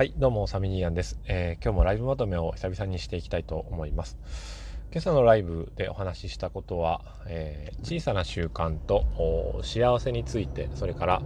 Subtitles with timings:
[0.00, 4.16] はい、どうも、サミニーヤンです、えー今日もライブまとめを久々にしていきたいと思います。
[4.92, 9.04] 今朝のライブでお話ししたことは、えー小さな習慣と
[9.62, 11.22] 幸せについて、それから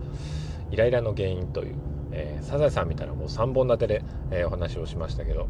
[0.73, 1.77] イライラの原因という、
[2.11, 4.03] えーサザエさんみたいなもう3本立てで、
[4.33, 5.47] えお話をしましたけど、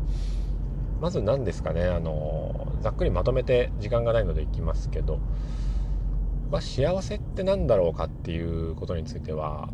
[1.00, 5.18] まず何ですかね、あのざっくりまとめて時間がないのでいきますけど、
[6.50, 9.70] まあ、幸せって何だろうかっていうことについては、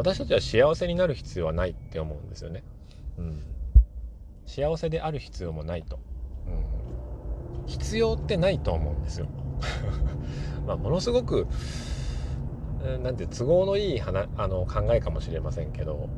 [0.00, 2.64] 私たちは幸せになる必要はないって思うんですよね。
[3.18, 3.42] うん、
[4.46, 5.98] 幸せである必要もないと、
[6.46, 9.26] うん、必要ってないと思うんですよ。
[10.66, 11.46] まあものすごく
[13.02, 16.08] なんて都合のいい話あの考えかもしれませんけど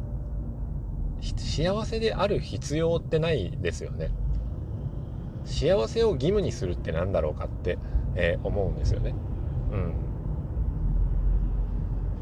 [1.20, 4.10] 幸せである必要ってないですよね。
[5.44, 7.78] 幸せを義務にするって何だろうかって、
[8.14, 9.12] えー思うんですよね。
[9.72, 9.94] うん、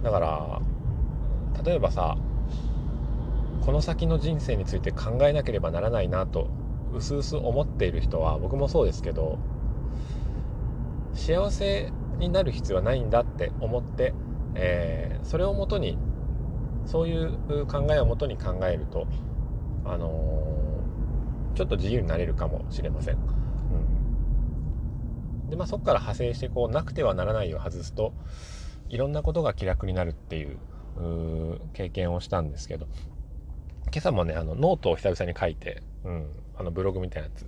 [0.03, 0.63] だから
[1.63, 2.17] 例えばさ
[3.65, 6.49] この先の人生について考えなければならないなと
[6.93, 9.39] うすうす思っている人は僕もそうですけど
[11.15, 14.15] 幸せになる必要はないんだって思って、
[14.55, 15.99] えーそれをもとに
[16.87, 19.07] そういう考えをもとに考えると
[19.85, 23.17] あのーちょっと自由になれるかもしれません。
[23.17, 23.19] う
[25.47, 28.15] ん、でまあそこから派生してこうなくてはならないを外すと
[28.89, 30.59] いろんなことが気楽になるっていう
[31.73, 32.87] 経験をしたんですけど
[33.93, 37.47] 今朝もねあのノートを久々に書いて、うん、あのブログみたいなやつ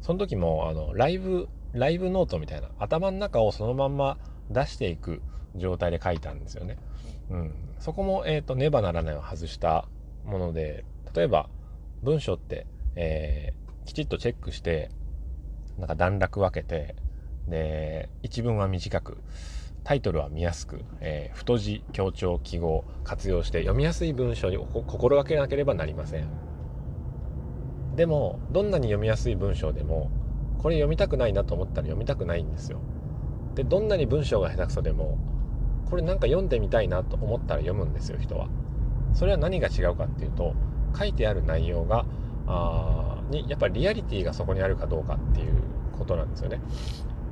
[0.00, 4.16] その時もあのライブライブノートみたいな頭の中をそのまんま
[4.50, 5.20] 出していく
[5.56, 6.78] 状態で書いたんですよね。
[7.30, 9.86] うん、そこも、えーとねばならないを外した
[10.24, 11.50] もので例えば
[12.02, 14.90] 文章って、えーきちっとチェックして
[15.78, 16.94] なんか段落分けて
[17.48, 19.16] で一文は短く
[19.88, 26.28] タイトルは見やすく、えー太字強調記号活用して読みやすい文章に心がけなければなりません。
[27.96, 30.10] でもどんなに読みやすい文章でも
[30.58, 32.80] これ読みたくないなと思ったら読みたくないんですよ。
[33.54, 35.16] でどんなに文章が下手くそでも
[35.88, 38.50] これなんか読んでみたいなと思ったら読むんですよ人は。
[39.14, 40.54] それは何が違うかっていうと
[40.98, 42.04] 書いてある内容が
[42.46, 45.54] あにやっぱりリアリティがそこにあるかどうかっていう
[45.98, 46.60] ことなんですよね。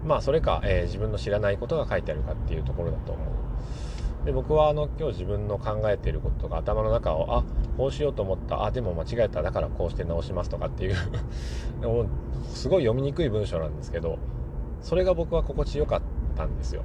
[0.07, 3.27] まあそれか、えー自分の知らないことが書いてあるかっていうところだと思う。
[4.25, 7.45] で僕はあの今日自分の考えていることとか頭の中をあ
[7.77, 8.65] こうしようと思った。
[8.65, 9.43] あでも間違えた。
[9.43, 10.97] だからこうして直しますとかっていう
[11.81, 12.07] で も
[12.49, 14.19] すごい読みにくい文章なんですけど
[14.81, 16.01] それが僕は心地よかっ
[16.37, 16.83] たんですよ。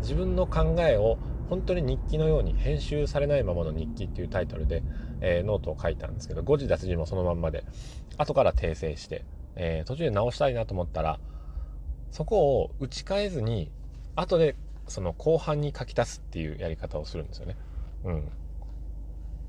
[0.00, 1.18] 自分の考えを
[1.48, 4.82] 本当に日記のように編集されないままの日記っていうタイトルで、
[5.20, 7.64] えーノートを書いたんですけど誤字脱字もそのまんまで
[8.16, 9.24] 後から訂正して、
[9.56, 11.18] えー途中で直したいなと思ったら
[12.10, 13.70] そこを打ち替えずに
[14.16, 14.56] 後で
[14.88, 17.56] その後半に書き足すっていうやり方をするんですよね。
[18.04, 18.28] うん、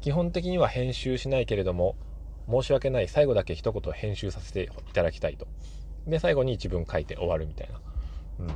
[0.02, 1.96] 基本的には編集しないけれども
[2.50, 5.48] 申し訳ない最後だけ一言編集させていただきたいと。
[6.08, 7.82] で最後に一文書いて終わるみたいな。
[8.40, 8.48] うん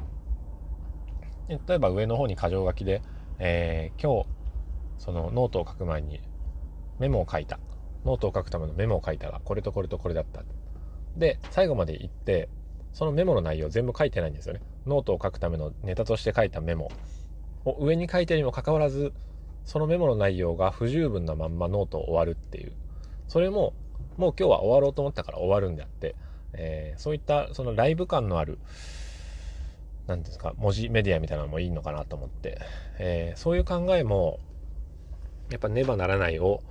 [1.48, 3.04] 例えば上の方に箇条書きで、
[3.38, 4.30] えー今日
[4.98, 6.22] そのノートを書く前に
[7.00, 7.60] メモを書いた
[8.06, 10.44] ノートを書くためのメモを書いたらこれとこれとこれだった
[11.18, 12.50] で最後まで行って
[12.96, 14.62] そのメモの内容全部書いてないんですよね。
[14.88, 16.90] ノートを書くためのネタとして書いたメモ。
[17.66, 19.12] を上に書いてるにもかかわらず
[19.66, 22.72] そのメモの内容が不十分なまんまノートを終わるっていう。
[23.28, 23.74] それも
[24.16, 26.16] もう今日は終わろうと思ったから終わるんであって、
[26.54, 28.60] えーそういったそのライブ感のある
[30.08, 32.62] 何ですか文字メディアみたいなのもいいのかなと思って、
[32.98, 34.40] えーそういう考えも
[35.50, 36.64] やっぱねばならないを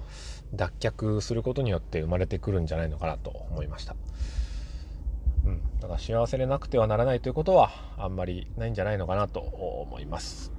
[0.55, 3.95] 脱却することによって生まれてくるんじゃないのかなと思いました。
[5.85, 10.51] だから幸せでなくてはならないということはあんまりないんじゃないのかなと思います。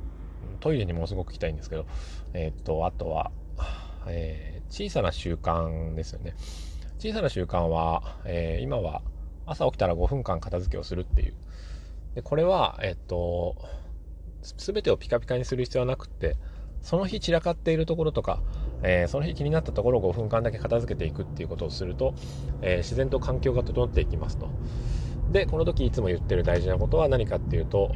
[0.59, 1.87] トイレにものすごく行きたいんですけど、
[2.33, 3.31] えーとあとは、
[4.07, 6.35] えー小さな習慣ですよね。
[6.99, 9.01] 小さな習慣は、えー今は
[9.47, 11.33] 朝起きたら5分間片付けをするっていう。
[12.13, 13.55] でこれは、えっと、
[14.43, 16.37] すべてをピカピカにする必要はなくって、
[16.83, 18.43] その日散らかっているところとか、
[18.83, 22.13] えーその日気になったところを5分間だけ片付けていくっていうことをすると、
[22.61, 24.51] えー自然と環境が整っていきますと。
[25.31, 27.91] で、この時いつも言ってる大事なことは何かっていうと、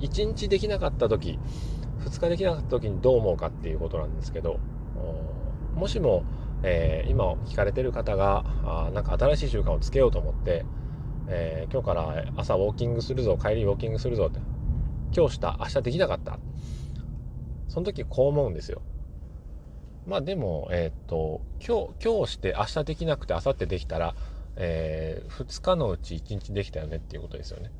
[0.00, 1.38] 1日できなかった時、
[2.00, 4.58] 2日できなかった時にどう思うかっていうことなんですけど、
[5.74, 6.24] もしも、
[6.62, 10.64] えー今聞かれてる方が、なんか新しい習慣をつけようと思って、
[11.28, 14.40] えー今日から朝ウォーキングするぞ帰りウォーキングするぞって
[15.16, 16.38] 今日した明日できなかった。
[17.68, 18.82] その時こう思うんですよ。
[20.06, 24.14] まあでもえーっと今日今日して明日できなくて明後日できたら、
[24.58, 27.70] え2日のうち1日できたよねっていうことですよね、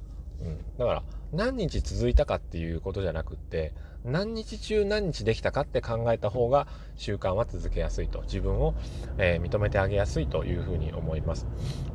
[0.41, 1.03] うん、だから
[1.33, 3.73] 何日続いたかっていうことじゃなくって
[4.05, 8.23] 何日中何日できたかって考えた方が習慣は続けやすいと。
[8.23, 8.75] 自分を、
[9.19, 11.47] えー、認めてあげやすいというふうに思います。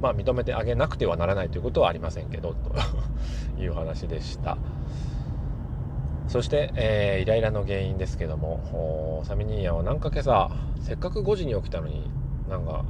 [0.01, 2.75] まあ認めてあげなくてはならないということはありませんけどと
[3.59, 4.57] いう話でした。
[6.27, 10.51] そして、えー、イライラの原因ですけどもサミニーヤはなんか今朝
[10.81, 12.09] せっかく5時に起きたのに
[12.50, 12.85] なんか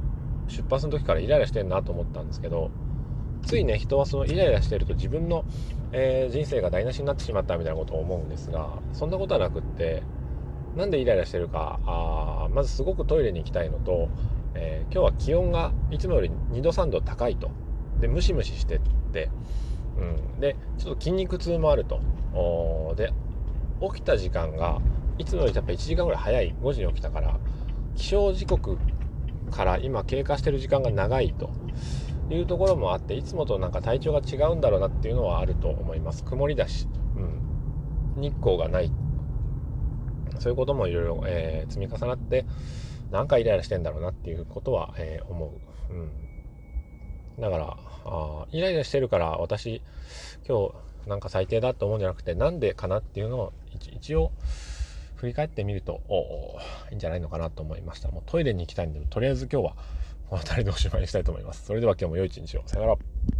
[0.48, 2.70] 出発の時からイライラしてんなと思ったんですけど
[3.46, 5.44] ついね人はそのイライラしてると自分の、
[5.92, 10.02] えー、人生が台無しになってしまったみたいなことを思うんですがそんなことはなくって
[10.76, 14.08] なんでイライラしてるかあまずすごくトイレに行きたいのと、
[14.54, 17.50] えー、今日は気温がいつもより2度3度高いと。
[18.00, 18.80] でムシムシしてっ
[19.12, 19.30] て、
[19.96, 22.00] うん、でちょっと筋肉痛もあると。
[22.96, 23.12] で
[23.94, 24.80] 起きた時間が
[25.18, 26.54] いつもよりやっぱ1時間ぐらい早い。
[26.60, 27.38] 5時に起きたから
[27.94, 28.76] 起床時刻
[29.54, 31.50] から今経過してる時間が長いと
[32.28, 36.24] いうところもあっていつもとなんか体調が違うんだろうなっていうのはあると思います。
[36.24, 36.88] 曇りだし、
[38.16, 38.90] うん、日光がない。
[40.40, 42.44] そういうこともいろいろ、え積み重なって
[43.12, 45.46] なんかイライラしてんだろうなっていうことは、えー、思
[45.90, 46.10] う、うん、
[47.40, 49.80] だからあイライラしてるから私
[50.46, 50.68] 今
[51.04, 54.32] 日なんか最低だと思うんじゃなくてなんでかなっていうのを一応
[55.24, 56.58] 振り返ってみるとお
[56.90, 59.76] いいんじゃないのかなと思いましたもうトイレに行きたいんでとりあえず今日は
[60.28, 61.64] この辺りでおしまいにしたいと思います。
[61.64, 62.62] それでは今日も良い一日を。
[62.66, 63.34] さよなら。